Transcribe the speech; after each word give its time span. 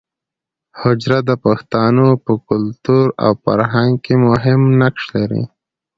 حجره 0.79 1.19
د 1.29 1.31
پښتانو 1.45 2.07
په 2.25 2.33
کلتور 2.49 3.05
او 3.25 3.31
فرهنګ 3.43 3.93
کې 4.05 4.15
مهم 4.27 4.61
نقش 4.81 5.03
لري 5.17 5.43